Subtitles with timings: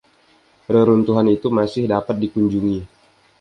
[0.75, 2.77] Reruntuhan itu masih dapat dikunjungi.